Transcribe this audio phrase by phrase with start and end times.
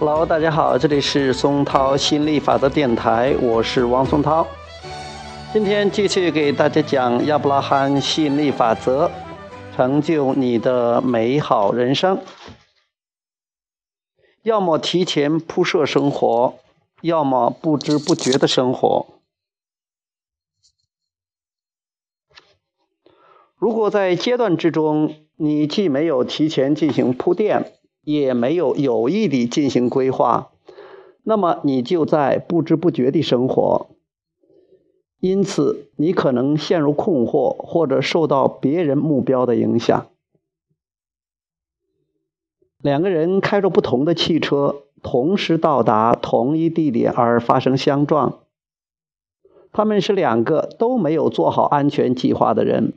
[0.00, 4.46] Hello，大家好，这里是松涛心理法则电台，我是王松涛。
[5.52, 9.10] 今天继续给大家讲亚伯拉罕吸引力法则，
[9.74, 12.22] 成就你的美好人生。
[14.42, 16.54] 要么提前铺设生活，
[17.02, 19.04] 要么不知不觉的生活。
[23.56, 27.72] 如果在阶段之中，你既没有提前进行铺垫，
[28.08, 30.50] 也没有有意地进行规划，
[31.24, 33.88] 那么你就在不知不觉地生活。
[35.20, 40.06] 因此，你可能陷入困惑，或者受到别人目标的影响。
[42.80, 48.38] 两个人开着不同的汽车，同时到达同一地点而发生相撞，
[49.70, 52.94] 他们是两个都没有做好安全计划的人，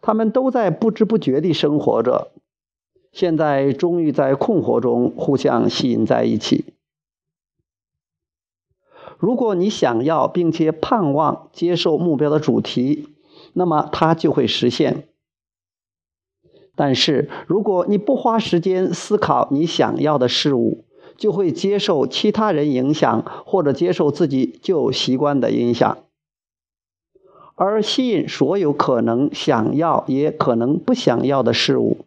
[0.00, 2.32] 他们都在不知不觉地生活着。
[3.14, 6.64] 现在终于在困惑中互相吸引在一起。
[9.18, 13.08] 如果你想要并且盼望接受目标的主题，
[13.52, 15.06] 那么它就会实现。
[16.74, 20.84] 但是如果你不花时间思考你想要的事物，
[21.16, 25.98] 就会接受其他人影响或者接受自己旧习惯的影响，
[27.54, 31.98] 而吸引所有可能想要也可能不想要的事物。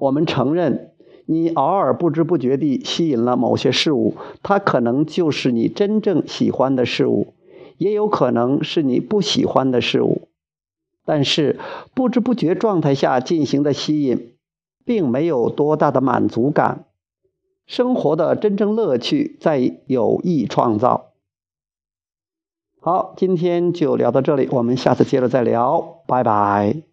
[0.00, 0.92] 我们承认，
[1.26, 7.34] 你偶尔不知不觉地吸引了某些事物，它可能就是你真正喜欢的事物，
[7.76, 10.28] 也有可能是你不喜欢的事物。
[11.04, 11.58] 但是，
[11.94, 14.34] 不知不觉状态下进行的吸引，
[14.84, 16.86] 并没有多大的满足感。
[17.66, 21.12] 生活的真正乐趣在有意创造。
[22.80, 26.89] 好，今天就聊到这里，我们下次接着再聊，拜拜。